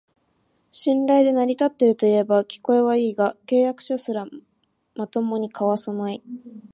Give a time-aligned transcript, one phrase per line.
[0.71, 4.25] 信頼で成り立ってるといえば聞こえはいいが、契約書すら
[4.95, 6.23] まともに交わさない